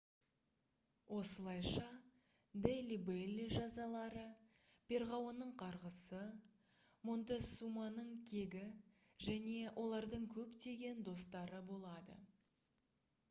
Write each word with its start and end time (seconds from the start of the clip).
осылайша 1.15 1.89
дели 2.67 2.95
белли 3.09 3.43
жазалары 3.57 4.23
перғауынның 4.93 5.51
қарғысы 5.63 6.21
монтесуманың 7.09 8.09
кегі 8.31 8.63
және 9.27 9.61
олардың 9.85 10.25
көптеген 10.39 11.05
достары 11.11 11.61
болады 11.69 12.17